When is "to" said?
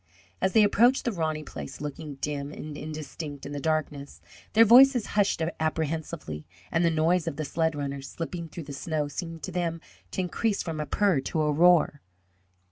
9.43-9.51, 10.09-10.21, 11.19-11.43